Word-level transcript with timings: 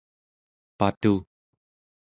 patu 0.79 1.13